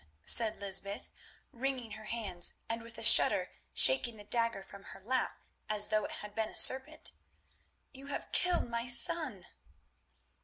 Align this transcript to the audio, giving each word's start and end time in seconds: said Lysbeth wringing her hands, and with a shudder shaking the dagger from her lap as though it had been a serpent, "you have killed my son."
said 0.25 0.59
Lysbeth 0.59 1.11
wringing 1.51 1.91
her 1.91 2.05
hands, 2.05 2.53
and 2.67 2.81
with 2.81 2.97
a 2.97 3.03
shudder 3.03 3.51
shaking 3.71 4.17
the 4.17 4.23
dagger 4.23 4.63
from 4.63 4.85
her 4.85 4.99
lap 4.99 5.37
as 5.69 5.89
though 5.89 6.03
it 6.05 6.11
had 6.23 6.33
been 6.33 6.49
a 6.49 6.55
serpent, 6.55 7.11
"you 7.93 8.07
have 8.07 8.31
killed 8.31 8.67
my 8.67 8.87
son." 8.87 9.45